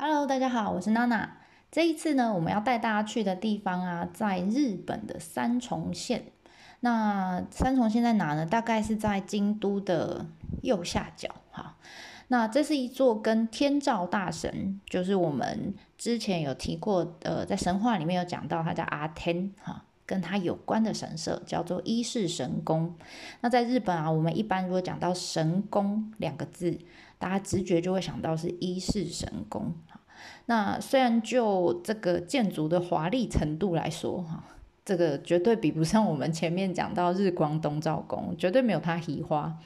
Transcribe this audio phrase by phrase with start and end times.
[0.00, 1.38] Hello，大家好，我是娜娜。
[1.72, 6.26] 这一次呢，我们要带大家去的地方啊，在日本的三重县。
[6.78, 8.46] 那三重县在哪呢？
[8.46, 10.24] 大概是在京都的
[10.62, 11.28] 右下角。
[11.50, 11.76] 哈，
[12.28, 22.94] 那这是一座跟天照大神，就是我们之前有提过，呃，在神话里面有讲到，他叫阿天，哈，跟他有关的神社叫做伊势神宫。
[23.40, 26.78] 那在日本啊，我们一般如果讲到神宫两个字，
[27.18, 29.74] 大家直觉就会想到是伊势神宫。
[30.46, 34.44] 那虽然就这个建筑的华丽程度来说，哈，
[34.84, 39.58] 这个绝对比不上我们前面讲到日光东照宫，绝对没有它喜花。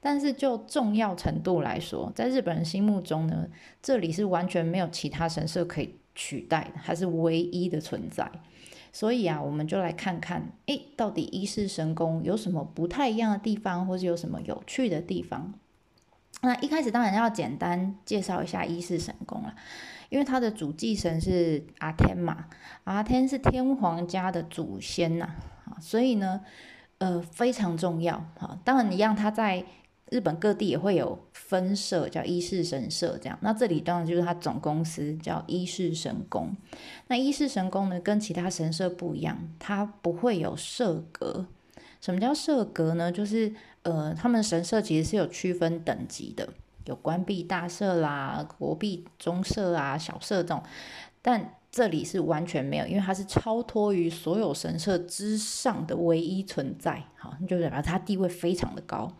[0.00, 3.48] 但是就重要程度来说，在日本人心目中呢，
[3.82, 8.30] 这里是完全没有其他神社可以取代的，它是唯一的存在。
[8.92, 15.52] 所以啊，我们就来看看，诶，到底伊势神宫有什么不太一样的地方，或是有什么有趣的地方？
[16.42, 19.54] 那一开始当然要简单介绍一下伊势神宫了。
[20.08, 22.46] 因为他的主祭神是阿天嘛，
[22.84, 25.26] 阿天是天皇家的祖先呐，
[25.64, 26.40] 啊，所以呢，
[26.98, 28.58] 呃，非常重要啊。
[28.64, 29.64] 当然，一样，他在
[30.10, 33.38] 日本各地也会有分社，叫伊势神社这样。
[33.42, 36.56] 那这里当然就是他总公司叫伊势神宫。
[37.08, 41.46] 那伊势神宫呢，跟其他神社不一样，它不会有社格。
[42.00, 43.12] 什么叫社格呢？
[43.12, 46.48] 就是呃，他们神社其实是有区分等级的。
[46.88, 50.62] 有关闭大社啦，国闭中社啊，小社这种，
[51.20, 59.12] 但这里是完全没有，因为它是超脱于所有神社之上的唯一存在，好，就代表它地位非常的高。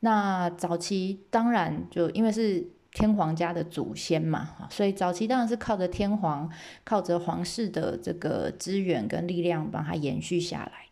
[0.00, 6.50] 那早期当然就因为是天皇家的祖先嘛，所以早期当然是靠着天皇，
[6.82, 10.85] 靠着皇室的这个资源跟力量，帮它延续下来。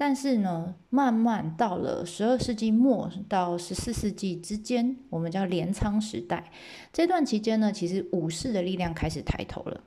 [0.00, 6.52] 但是呢，慢慢到了十二世纪末到十四世纪之间，我们叫镰仓时代
[6.92, 9.80] 这段期间呢，其实武士的力量开始抬头了，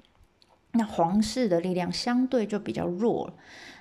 [0.74, 3.34] 那皇室的力量相对就比较弱了。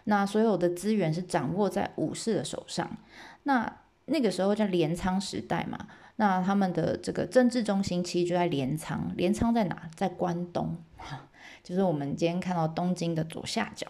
[0.04, 2.96] 那所有的资源是掌握在武士的手上。
[3.42, 9.12] 那那个时候叫镰仓时代嘛，那他们的这个政治中心其实就在镰仓。
[9.16, 9.90] 镰仓在哪？
[9.96, 10.76] 在关东，
[11.64, 13.88] 就是我们今天看到东京的左下角。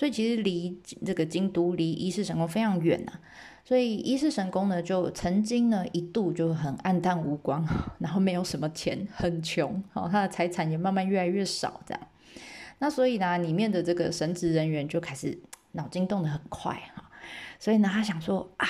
[0.00, 3.12] 所以其实离这个京都离伊势神宫非常远呐，
[3.62, 7.62] 所以伊势神宫呢就曾经呢一度就很暗淡无光，
[8.00, 12.02] 然后没有什么钱，很穷，好，他的财产也慢慢越来越少这样。
[12.78, 15.38] 那所以呢，里面的这个神职人员就开始
[15.72, 17.10] 脑筋动得很快哈，
[17.58, 18.66] 所以呢，他想说啊，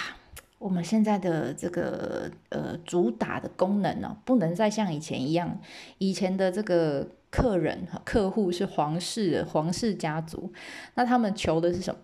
[0.59, 5.61] 我们现在的这个呃主打的功能呢，不能再像以前一样，
[5.99, 7.07] 以前的这个。
[7.31, 10.53] 客人，客户是皇室，皇室家族，
[10.95, 12.01] 那他们求的是什么？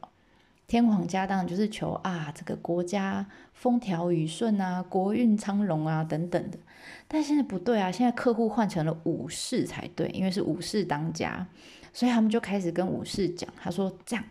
[0.66, 6.58] 天皇家当然就是求啊，这个国家风调雨顺啊，国运昌隆啊等等的。
[7.06, 11.46] 但现在不对啊，现在客户换成了武士才对，因为是武士当家，
[11.92, 14.24] 所以他们就开始跟武士讲，他说这样，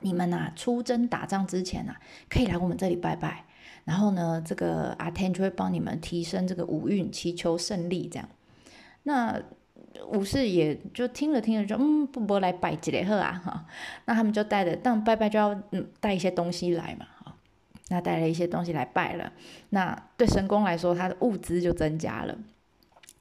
[0.00, 1.94] 你们呐出征打仗之前呐，
[2.28, 3.44] 可以来我们这里拜拜，
[3.84, 8.28] 然后呢，这个阿天就会帮你们提升这个武运，祈求胜利这样。
[9.04, 9.40] 那
[10.08, 13.66] 武士也就听了听了，就嗯，不不来拜几雷贺啊哈，
[14.04, 17.34] 那他们就带着，但拜拜就要嗯带一些东西来嘛哈，
[17.88, 19.32] 那带了一些东西来拜了，
[19.70, 22.36] 那对神功来说，他的物资就增加了。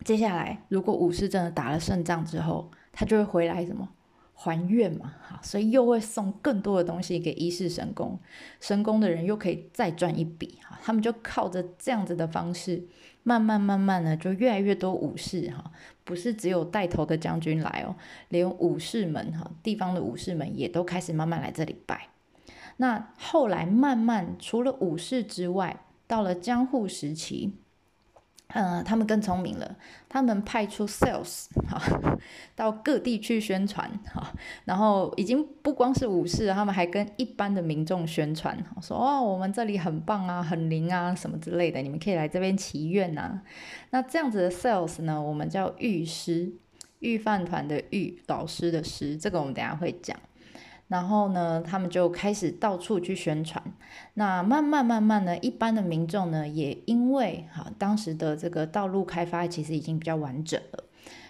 [0.04, 3.90] 接下来，如果武士真的打了胜仗之后，他就会回来什么？
[4.38, 8.20] 还愿嘛哈，所以又会送更多的东西给一世神功，
[8.60, 12.86] 神功的人又可以再赚一笔哈，他们就靠着这样子的方式。
[13.24, 15.72] 慢慢慢慢的，就越来越多武士哈，
[16.06, 17.94] 不是只有带头的将军来哦，
[18.30, 22.08] 连武士们哈，地方的武士们也都开始慢慢来这里拜。
[22.78, 27.58] 那后来慢慢，除了武士之外，到了江户时期。
[28.50, 29.76] 嗯，他们更聪明了。
[30.08, 31.82] 他们派出 sales 哈，
[32.56, 34.32] 到各地去宣传哈，
[34.64, 43.42] 然后已经不光是武士，他们还跟一般的民众宣传，说哦，我们这里很棒啊，很灵啊，什么之类的，你们可以来这边祈愿呐。
[43.90, 46.54] 那这样子的 sales 呢，我们叫御师，
[47.00, 50.18] 御饭团的御，老师的师，这个我们等下会讲。
[50.87, 53.64] 然后呢，他们就开始到处去宣传。
[54.14, 60.84] 那慢慢慢慢呢，一般的民众呢，也因为哈当时的这个道路开发其实已经比较完整了，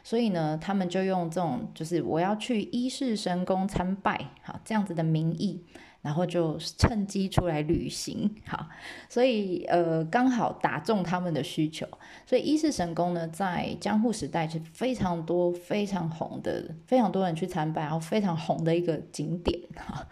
[0.04, 5.64] 所以呢，他们就用这种就是我要去伊势神宫参拜，好这样子的名义。
[6.06, 8.68] 然后就趁机出来旅行，好，
[9.10, 11.88] 所以呃刚好打中他们的需求，
[12.28, 20.08] 所以伊势神宫呢在江户时代是非常多非常红的，非常多人去参拜，然后非常红的一个景点哈。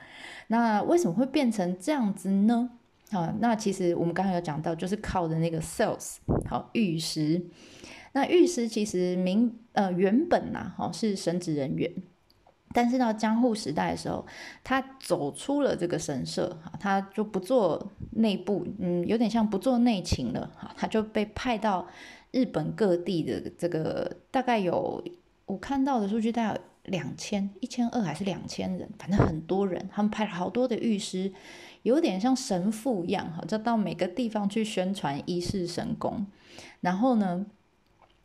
[0.48, 2.72] 那为什么会变成这样子呢？
[3.12, 6.16] 啊，那其实我们刚刚有讲到，就是靠的那个 sales
[6.50, 7.46] 好玉石。
[8.14, 11.92] 那御石其实明呃原本呐，哈是神职人员，
[12.74, 14.26] 但是到江户时代的时候，
[14.64, 21.88] 他走出了这个神社，哈，他就不做内部，嗯，有点像不做内勤了，哈，他就被派到
[22.32, 25.02] 日本各地的这个大概有
[25.46, 31.32] 我看到的数据大概两千一千二还是两千人，反正很多人，他们派了好多的御师。
[31.84, 36.26] 有点像神父一样哈，就到每个地方去宣传一世神功。
[36.80, 37.46] 然后呢，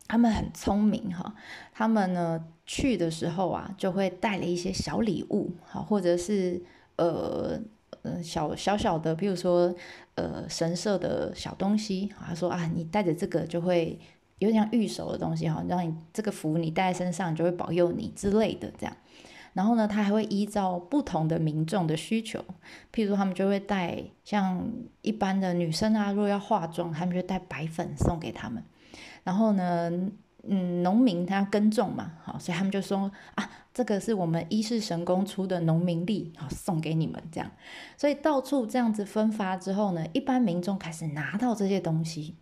[0.07, 1.35] 他们很聪明哈，
[1.73, 6.61] 他们呢去的时候啊，就会带了一些小礼物好，或者是
[6.97, 7.59] 呃
[8.03, 9.73] 呃小小小的，比如说
[10.13, 13.99] 呃神社的小东西他说啊，你带着这个就会
[14.37, 18.95] 有点像玉手的东西哈，让你这个符你带在身上就会保佑你之类的这样。
[19.53, 22.39] 然后呢，他还会依照不同的民众的需求，
[22.93, 24.63] 譬如他们就会带像
[25.01, 28.63] 一般的女生啊，如果要化妆，他们就带白粉送给他们。
[29.23, 29.91] 然后呢，
[30.43, 37.51] 嗯，农民他要耕种嘛，好，所以他们就说啊，这个是我们一世神功出的农民力，好，送给你们这样。
[37.97, 42.35] 所以到处这样子分发之后呢，一般民众开始拿到这些东西，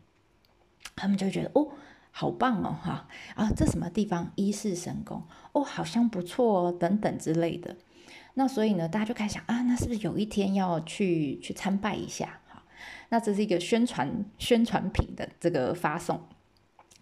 [0.95, 1.69] 他们就觉得哦。
[2.09, 4.31] 好棒哦，哈啊，这什么地方？
[4.33, 5.21] 一世神功
[5.51, 7.75] 哦，好像不错哦，等等之类的。
[8.33, 12.39] 那所以呢，大家就开始想啊，那是不是有一天要去去参拜一下？
[12.47, 12.63] 哈，
[13.09, 16.19] 那这是一个宣传宣传品的这个发送。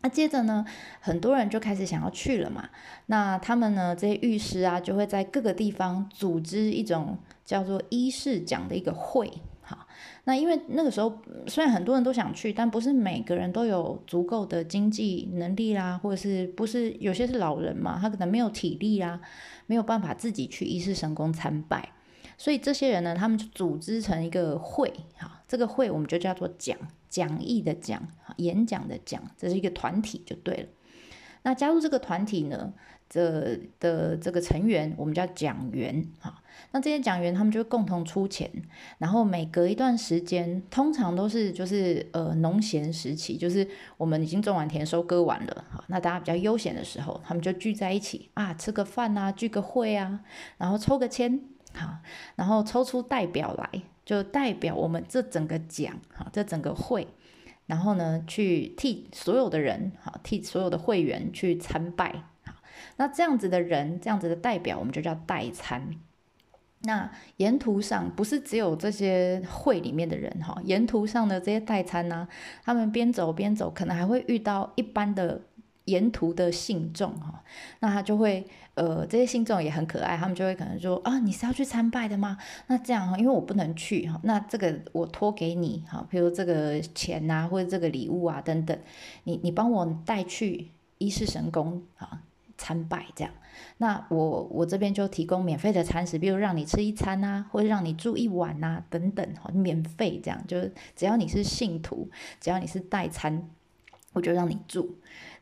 [0.02, 0.64] 那接着呢，
[1.00, 2.70] 很多人就开始想要去了嘛。
[3.08, 9.32] 那他们呢，这些御师啊，就会在各个地方组织一种叫做一世奖的一个会。
[9.68, 9.88] 好，
[10.26, 19.20] 那因为那个时候虽然很多人都想去，但不是每个人都有足够的经济能力啦，或者是不是有些是老人嘛，他可能没有体力啦，
[19.66, 21.90] 没有办法自己去一世神宫参拜，
[22.38, 28.06] 所以这些人呢，他们就组织成一个会，哈，这个会我们就叫做讲讲义的讲，
[28.36, 30.68] 演讲的讲，这是一个团体就对了。
[31.44, 32.74] 那加入这个团体呢？
[33.08, 36.42] 这的这个成员，我们叫讲员，哈。
[36.72, 38.52] 那这些讲员他们就共同出钱，
[38.98, 43.66] 然后每隔一段时间，通常都是就是呃农闲时期，就是
[43.96, 45.82] 我们已经种完田、收割完了，哈。
[45.88, 50.20] 那大家比较悠闲的时候，他们就聚在一起啊，吃个饭啊，聚个会啊，
[50.58, 51.40] 然后抽个签，
[51.74, 52.02] 哈，
[52.36, 57.08] 然后抽出代表来，就代表我们这整个奖，哈，这整个会。
[57.66, 62.12] 然后呢，去替所有的人，哈，替所有的会员去参拜，
[62.44, 62.54] 哈，
[62.98, 65.90] 那这样子的人，这样子的代表，我们就叫代参。
[66.82, 72.28] 那沿途上不是只有这些会里面的人，哈，沿途上的这些代参呢，
[72.64, 75.42] 他们边走边走，可能还会遇到一般的。
[75.86, 77.44] 沿途的信众哈，
[77.80, 82.38] 那他就会呃，这些信众也很可爱，他们就会可能说啊，你是要去参拜的吗？
[82.68, 88.78] 那这样哈，因为我不能去哈，那这个我托给你哈，比如这个钱呐，或者这个礼物啊等等，
[89.24, 92.22] 你你帮我带去一世神宫啊
[92.58, 93.34] 参拜这样，
[93.78, 102.10] 那我我这边就提供免费的餐食，比如让你吃一餐呐，或者让你住一晚呐等等哈，免费这样，就是只要你是信徒，
[102.42, 103.50] 只要你是代餐，
[104.16, 104.98] 我就让你住。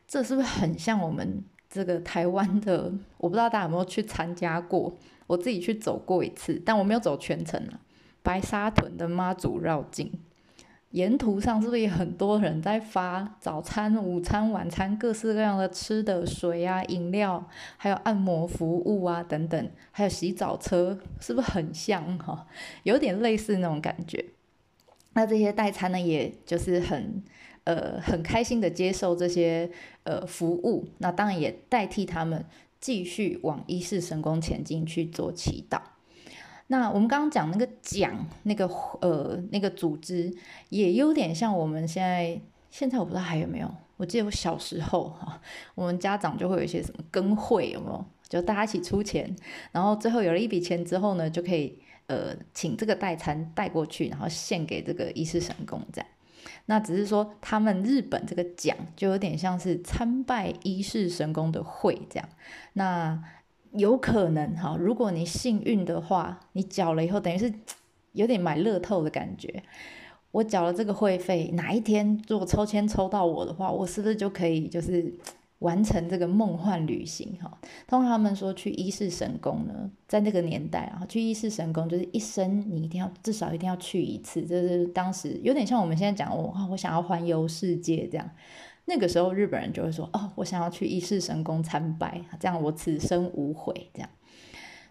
[0.06, 2.92] 这是不是很像我们这个台湾的？
[3.16, 4.94] 我不知道大家有没有去参加过，
[5.26, 7.80] 我自己去走过一次，但我没有走全程啊。
[8.22, 10.12] 白沙屯的妈祖绕境，
[10.90, 17.48] 沿途上是不是也很多人在发早餐、午餐、晚餐各式各样的吃的、水啊、饮料，
[17.78, 22.46] 还有按摩服务啊等等，还有洗澡车，是不是很像哈？
[22.82, 24.22] 有点类似那种感觉。
[25.14, 27.22] 那这些代餐呢，也就是很。
[27.64, 29.70] 呃，很开心的接受这些
[30.04, 32.44] 呃服务，那当然也代替他们
[32.78, 35.80] 继续往一世神宫前进去做祈祷。
[36.66, 38.66] 那我们刚刚讲那个讲那个
[39.00, 40.34] 呃那个组织，
[40.68, 42.40] 也有点像我们现在
[42.70, 45.40] 现在我不知道还有没有，我记得我小时候哈，
[45.74, 48.04] 我们家长就会有一些什么跟会有没有？
[48.28, 49.34] 就大家一起出钱，
[49.72, 56.10] 然后最后有了一笔钱之后呢，就可以呃请这个代餐带过去，然后献给这个一世神宫这样。
[56.66, 62.28] 那只是说，他们日本这个奖就有点像是参拜一世神功的会这样。
[62.74, 63.22] 那
[63.72, 67.52] 有可能哈，如果你幸运的话，你缴了以后，等于是
[68.12, 69.62] 有点买乐透的感觉。
[70.30, 75.12] 我缴了这个会费，哪一天如果抽签抽到我的话，我是不是就可以就是？
[75.60, 88.30] 完成这个梦幻旅行哈，通常他们说去一世神宫呢，在那个年代啊，去一世神宫就是一生你一定要至少一定要去一次，就是当时有点像我们现在讲我我想要环游世界这样，
[88.84, 94.10] 那个时候日本人就会说哦，我想要去一世神宫参拜，这样我此生无悔这样。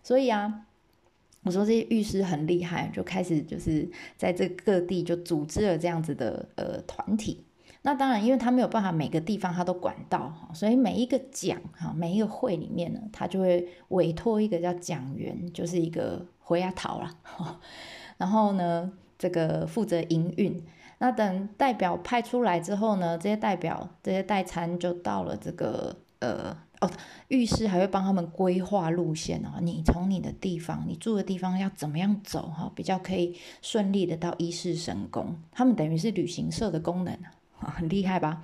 [0.01, 0.65] 所以啊，
[1.43, 7.45] 我说这些御师很厉害，就开始就是在这各地就组织了这样子的呃团体。
[7.85, 17.13] 那当然，因为他没有办法每个地方他都管到哈，所以每一个奖哈，每一个会里面呢，他就会委托一个叫讲员，就是一个回亚桃啦。
[18.17, 20.63] 然后呢，这个负责营运。
[20.99, 26.89] 那等代表派出来之后呢，这些代表这些代餐就到了这个呃哦，
[27.27, 29.59] 浴室还会帮他们规划路线哦。
[29.59, 35.35] 你从你的地方，你住的地方要怎么样走哈，比较可以顺利的到一世神宫。
[35.51, 38.41] 他们等于是旅行社的功能啊，很厉害吧？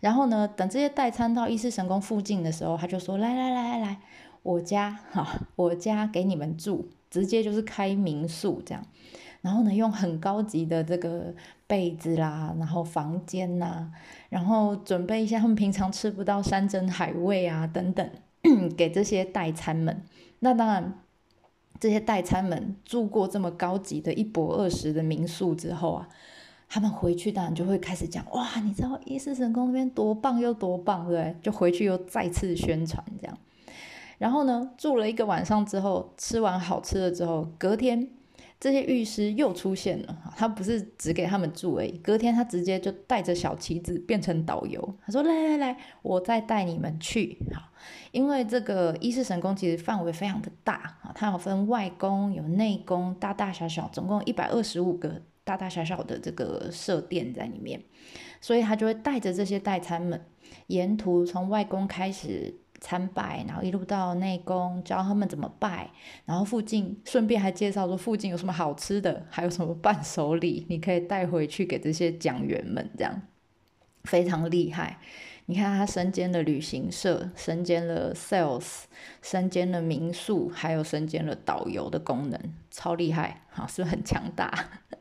[0.00, 4.00] 然后呢，等这些代餐到一世神宫附近的时候，他就说：来来来来来，
[4.42, 8.84] 我家哈，我家给你们住，直接就是开民宿这样。
[9.42, 11.32] 然后呢，用很高级的这个
[11.66, 13.90] 被子啦，然后房间呐，
[14.28, 18.10] 然后准备一下他们平常吃不到山珍海味啊等等，
[18.76, 20.02] 给这些代餐们。
[20.40, 21.00] 那当然，
[21.78, 26.08] 这些代餐们住过这么高级的一博二十的民宿之后啊，
[26.68, 31.34] 他们回去当然就会开始讲哇，你知道伊势神宫那边多棒又多棒，对？
[31.42, 33.38] 就回去又再次宣传这样。
[34.18, 38.08] 然后呢，住了一个晚上之后，吃完好吃的之后，隔天。
[38.58, 41.92] 这些御师又出现了，他不是只给他们住而已。
[41.98, 47.60] 隔天他直接就带着小旗子变成导游，他说：“来来来，我再带你们去。”好，
[48.12, 57.80] 因为这个伊势神宫其实范围非常的大啊，它有分外宫、有内宫，大大小小，总共一百二十五个大大小小的这个社殿在里面，
[58.42, 60.20] 所以他就会带着这些代餐们，
[60.66, 62.54] 沿途从外公开始。
[62.78, 65.90] 参拜，然后一路到内宫，教他们怎么拜，
[66.26, 73.22] 然后附近顺便还介绍说附近有什么好吃的，还有什么伴手礼，你可以带回去给这些讲员们，这样
[74.04, 75.00] 非常厉害。
[75.48, 78.82] 你看他身兼了旅行社，身兼了 sales，
[79.22, 84.52] 身兼了民宿，还有身兼了导游的功能，超厉害，好，是不是很强大？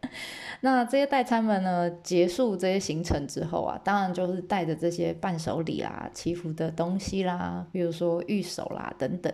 [0.61, 9.33] 那这些代餐们呢，结束这些行程之后啊，当然就是带着这些伴手礼啦、祈福的东西啦，比如说玉手啦等等，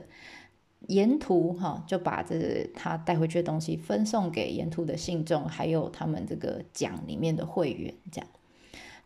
[0.87, 8.27] 沿途哈就把这他带回去的东西分送给沿途的信众，还有他们这个奖里面的会员，这样。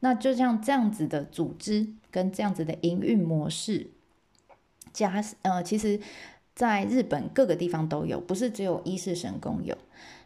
[0.02, 3.90] 那就像这样子的组织跟这样子的营运模式，
[4.94, 6.00] 加呃，其实
[6.54, 9.76] 在日本各个地方都有，不是只有伊势神宫有。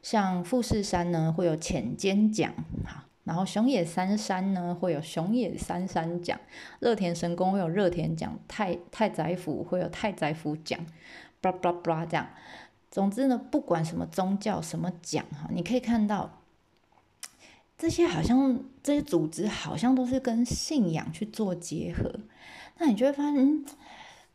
[0.01, 6.39] 像富士山呢会有浅间奖，哈，然后熊野三山呢会有熊野三山奖，
[6.79, 10.79] 热田神宫会有热田奖，太太宰府会有太宰府奖，
[11.39, 12.27] 巴拉巴拉巴拉这样。
[12.91, 16.38] 总之呢，不管什么宗教什么奖哈，你可以看到。
[17.79, 22.13] 这些好像这些组织好像都是跟信仰去做结合，
[22.77, 23.65] 那你就会发现，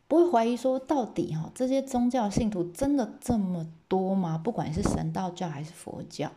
[0.08, 4.38] 不会怀疑说到底哈，这些宗教信徒真的这么多吗？
[4.38, 6.32] 不管是神道教还是佛教，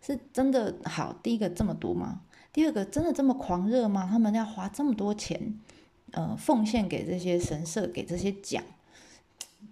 [0.00, 1.14] 是真的好？
[1.22, 2.22] 第一个这么多吗？
[2.54, 4.08] 第二个真的这么狂热吗？
[4.10, 5.60] 他们要花这么多钱，
[6.12, 8.64] 呃，奉献给这些神社，给这些奖，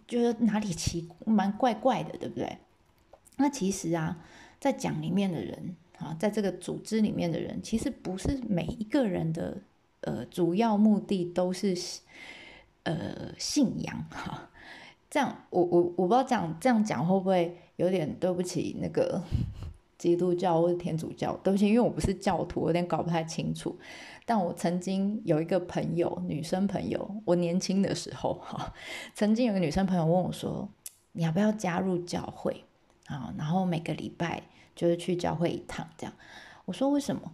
[0.07, 2.59] 觉得哪里奇蛮怪怪的，对不对？
[3.39, 4.19] 那其实啊，
[4.61, 5.77] 在讲里面的人。
[6.05, 9.57] 啊，在这个组织里面的人，其实不是每一个人的
[10.03, 11.75] 呃主要目的都是
[12.83, 14.51] 呃信仰哈。
[15.09, 19.23] 这样，我我我不知道这样这样讲会不会有点对不起那个
[19.97, 21.35] 基督教或者天主教？
[21.43, 23.75] 对不起，因为我不是教徒，有点搞不太清楚。
[24.27, 28.75] 但我曾经有一个朋友，女生朋友，我年轻的时候哈，
[29.15, 30.69] 曾经有个女生朋友问我说
[31.13, 32.65] ：“你要不要加入教会
[33.07, 33.33] 啊？
[33.39, 34.43] 然后每个礼拜。”
[34.75, 36.13] 就是去教会一趟，这样。
[36.65, 37.33] 我说为什么？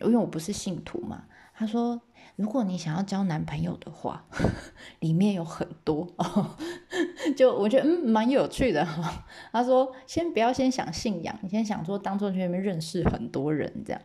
[0.00, 1.24] 因为我不是信徒嘛。
[1.54, 2.00] 他说，
[2.36, 4.24] 如果你想要交男朋友的话，
[5.00, 6.56] 里面有很多哦。
[7.36, 9.26] 就我觉得嗯蛮有趣的哈。
[9.50, 14.00] 他说，先不要先想信仰，你先想说当做去那边认识很多人这样。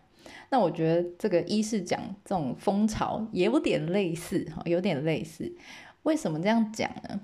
[0.50, 5.56] 那我觉得这个一是讲这种风潮也有点类似哈，有点类似。
[6.02, 7.20] 为什么这样讲呢？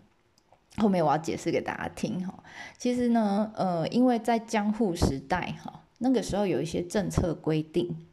[0.77, 2.43] 后面我要解释给大家听哈，
[2.77, 8.07] 其实呢，呃，因为在江户时代哈，那个时候有一些政策规定，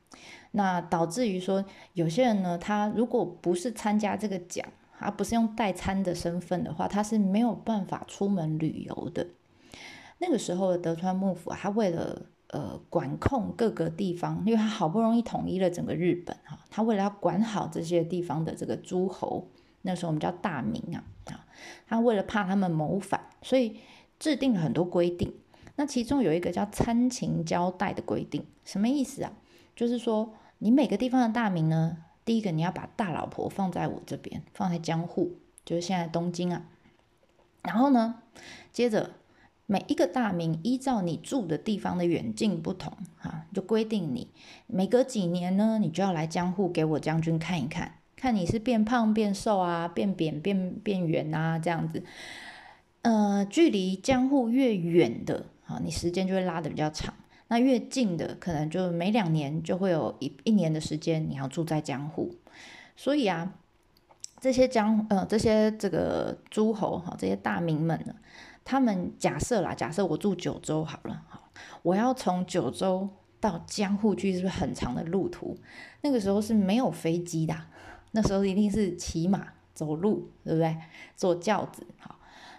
[0.50, 4.66] 那导致于说有些人呢，他如果不是参加这个奖，
[4.98, 9.26] 而不是用代餐的身份的话，他是没有办法出门旅游的。
[10.18, 19.46] 那个时候的德川幕府，他为了呃管控各个地方，因为他好不容易统一了整个日本哈，他为了要管好这些地方的这个诸侯，
[19.82, 21.04] 那时候我们叫大名啊。
[21.86, 23.78] 他为了怕他们谋反，所以
[24.18, 25.34] 制定了很多规定。
[25.76, 29.32] 那其中有一个叫参勤交代的规定，什么意思啊？
[29.74, 35.36] 就是说，你每个地方的大名呢，第一个你要把大老婆放在我这边，放在江户，
[35.66, 36.66] 就是现在东京啊。
[37.62, 38.22] 然后呢，
[38.72, 39.10] 接着
[39.66, 44.30] 每一个大名依照你住的地方的远近不同，哈，就规定你
[44.66, 52.02] 每隔几年呢，你就要来江户给我将军看一看，看你是变胖变瘦啊，变扁变变圆啊，这样子。
[53.02, 57.12] 呃，距离江户越远的，啊，你时间就会拉的比较长；
[57.48, 62.34] 那越近的，可能就每两年就会有一一年的时间你要住在江户。
[62.96, 63.52] 所以啊，
[64.40, 68.14] 这些江呃这些这个诸侯哈，这些大名们呢，
[68.64, 71.50] 他们假设啦，假设我住九州好了，好，
[71.82, 73.08] 我要从九州
[73.38, 75.56] 到江户去，是不是很长的路途？
[76.00, 77.54] 那个时候是没有飞机的，
[78.12, 80.76] 那时候一定是骑马走路，对不对？
[81.16, 82.14] 坐轿子，好。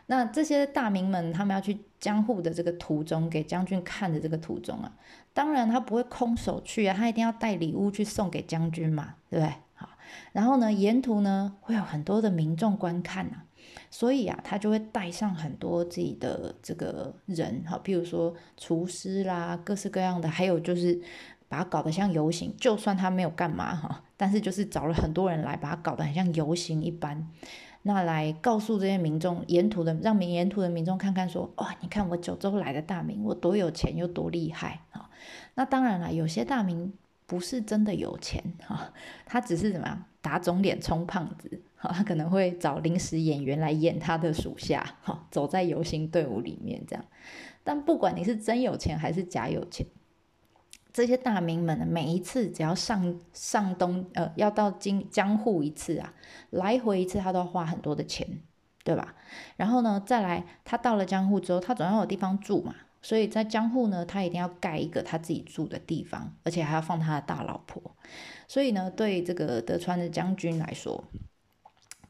[0.10, 4.94] 那这些大名们，他们要去江户的这个途中，给将军看的这个途中啊，
[5.34, 9.54] 当然他不会空手去啊，他一定要带礼物去送给将军嘛，对不对？
[9.74, 9.90] 好，
[10.32, 13.42] 然后呢，沿途呢会有很多的民众观看呐，
[13.92, 20.98] 所以啊，他就会带上很多自己的这个人，哈，比如说厨师啦，各式各样的，还有就是
[21.50, 27.28] 把它搞得像游行，就算他没有干嘛哈，但是就是找了很多人来把它搞得很像游行一般。
[27.84, 35.10] 那来告诉这些民众，沿途的让民沿途的民众看看，说哇，你看我九州来的大名，我多有钱又多厉害啊！
[35.56, 36.92] 那当然了，有些大名
[37.26, 38.92] 不是真的有钱哈，
[39.26, 47.06] 他只是怎么样打肿脸充胖子，哈，他可能会找临时演员来演他的属下，哈，走在游行队伍里面这样。
[47.64, 49.88] 但不管你是真有钱还是假有钱。
[50.98, 56.12] 这些大名们呢，每一次只要上上东，呃，要到京江户一次啊，
[56.50, 58.28] 来回一次他都要花很多的钱，
[58.84, 59.14] 对吧？
[59.58, 62.74] 然后呢，再来他到了江户之后，他总要有地方住嘛，
[63.04, 67.80] 所以在江户呢，他一定要盖一个他自己住的地方，而且还要放他的大老婆。
[68.48, 71.04] 所以呢，对这个德川的将军来说，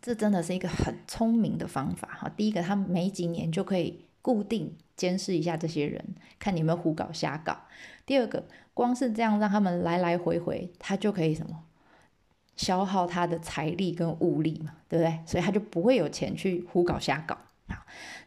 [0.01, 2.29] 这真的是一个很聪明的方法哈。
[2.37, 7.63] 第一个，他没几年就可以固定监视一下这些人，看你们胡搞瞎搞。
[8.05, 8.45] 第二个。
[8.77, 11.63] 光是这样让他们来来回回，他就可以什么
[12.55, 15.19] 消耗他的财力跟物力嘛，对不对？
[15.25, 17.35] 所以他就不会有钱去胡搞瞎搞。
[17.69, 17.75] 好，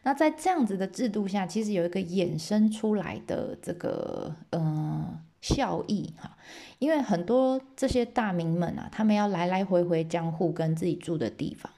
[0.03, 6.37] 那在这样子的制度下，其实有一个衍生出来的这个嗯效益哈，
[6.79, 11.71] 因为很多这些大名们啊，他们要来来回回江户跟自己住的地方。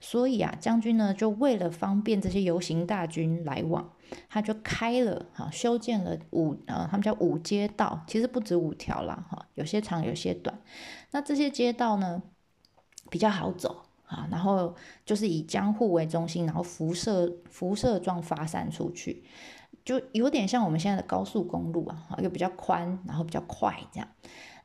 [0.00, 3.92] 所以啊，将军呢就为了方便这些游行大军来往，
[4.28, 10.58] 他就开了哈，修建了五呃，他们叫五街道，其实不止五条啦哈，有些长有些短。
[11.10, 12.22] 那这些街道呢
[13.10, 19.24] 比较好走啊，然后就是以江户为中心，然后辐射辐射状发散出去，
[19.90, 24.06] 就有点像我们现在的高速公路啊，又比较宽，然后比较快这样。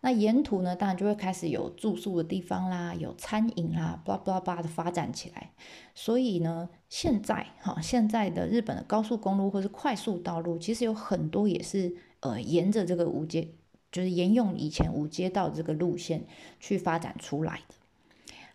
[0.01, 5.49] 那沿途呢，当然就会开始有住宿的地方啦，有餐饮啦，巴拉巴拉巴拉的发展起来。
[5.95, 13.49] 所以呢，现在哈，现在的日本的高速公路或是快速道路，其实有很多也是呃沿着这个五街，
[13.91, 16.27] 就是沿用以前五街道这个路线
[16.59, 17.73] 去发展出来的。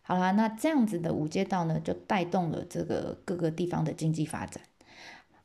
[0.02, 4.62] 好啦，那这样子的五街道呢，就带动了这个各个地方的经济发展。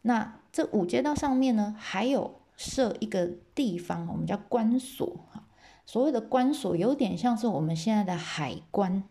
[0.07, 5.43] 那这五街道上面呢，还有设一个地方，我们叫关所哈。
[5.83, 9.03] 所谓的关所有点像是我们现在的海关，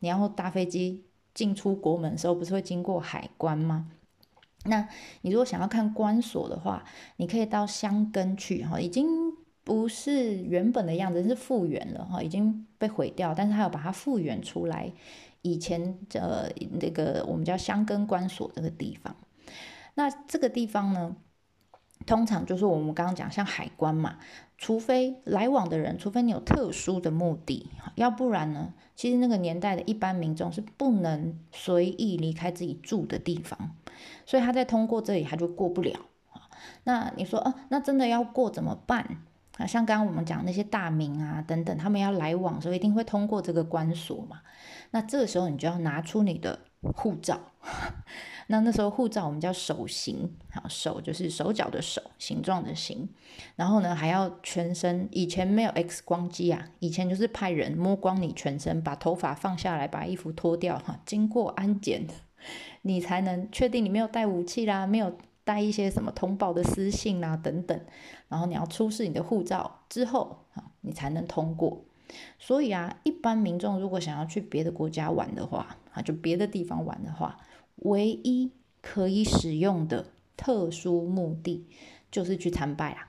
[0.00, 3.88] 你要搭飞机进出国门的时候，不是会经过海关吗？
[4.64, 4.88] 那
[5.20, 6.84] 你如果想要看关所的话，
[7.18, 9.06] 你可以到箱根去哈，已经
[9.62, 14.92] 不是原本的样子，是复原了哈，已经被毁掉，但是它有把它复原出来，
[15.42, 16.48] 以前呃
[16.80, 19.14] 那个我们叫箱根关所这个地方，
[19.94, 21.16] 那这个地方呢？
[22.04, 24.18] 通常就是我们刚刚讲像海关嘛，
[24.58, 33.76] 除非来往的人，除非你有特殊的目的，要不然呢，其实那个年代的一般民众是不能随意离开自己住的地方，
[34.26, 35.96] 所以他在通过这里他就过不了
[36.82, 39.18] 那你说啊，那真的要过怎么办
[39.58, 39.64] 啊？
[39.64, 44.40] 像刚刚我们讲那些大名啊等等，他们要来往的时候一定会通过这个关锁嘛，
[44.90, 46.58] 那这个时候你就要拿出你的
[46.96, 47.38] 护照。
[48.48, 53.08] 那那时候护照我们叫手形，好手就是手脚的手，形状的形。
[53.56, 55.08] 然后呢，还要全身。
[55.10, 62.06] 以前没有 X 光机啊，以前就是派人摸光你全身，把头发放下来，把衣服脱掉，哈，经过安检，
[62.82, 67.80] 你才能确定你没有带武器啦，没有带一些什么通报的私信啊等等。
[68.28, 71.84] 然后你要出示你的护照之后，啊，你才能通过。
[72.38, 77.38] 所以啊，一般民众如果想要去别的国家玩的话，啊，就别的地方玩的话。
[77.76, 80.06] 唯一可以使用的
[80.36, 81.66] 特殊目的
[82.10, 83.08] 就是去参拜啦，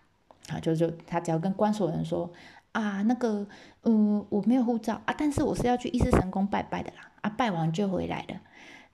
[0.50, 2.32] 啊，就就他只要跟关所人说
[2.72, 3.48] 啊，那个，
[3.84, 8.42] 嗯，我没有护照啊，但是我是要去伊势神宫拜拜的啦，啊，拜完就回来了，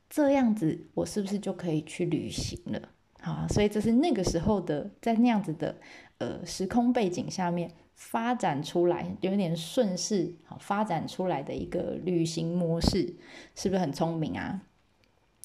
[0.09, 2.81] 这样子我是不是就可以去旅行了？
[3.21, 5.75] 啊，所以这是那个时候的，在那样子的
[6.17, 13.13] 呃时空背景下面发展出来，有点顺势好发展出来的一个旅行模式，
[13.55, 14.61] 是不是很聪明啊？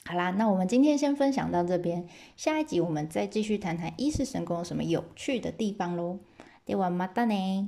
[0.05, 6.19] 好啦，那我们今天先分享到这边，下一集我们再继续谈谈伊势神宫有什么有趣的地方喽。
[6.65, 7.67] ではまたね。